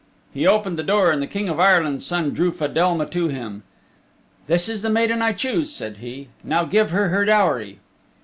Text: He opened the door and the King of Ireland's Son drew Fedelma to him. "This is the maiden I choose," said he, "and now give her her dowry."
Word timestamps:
He 0.33 0.47
opened 0.47 0.79
the 0.79 0.83
door 0.83 1.11
and 1.11 1.21
the 1.21 1.27
King 1.27 1.47
of 1.47 1.59
Ireland's 1.59 2.07
Son 2.07 2.31
drew 2.31 2.51
Fedelma 2.51 3.05
to 3.11 3.27
him. 3.27 3.61
"This 4.47 4.67
is 4.67 4.81
the 4.81 4.89
maiden 4.89 5.21
I 5.21 5.31
choose," 5.31 5.71
said 5.71 5.97
he, 5.97 6.29
"and 6.41 6.49
now 6.49 6.63
give 6.63 6.89
her 6.89 7.09
her 7.09 7.23
dowry." 7.23 7.77